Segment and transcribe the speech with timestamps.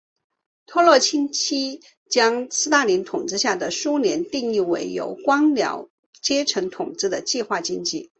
[0.65, 5.89] 托洛茨基将斯大林统治下的苏联定义为由官僚
[6.23, 8.09] 阶层统治的计划经济。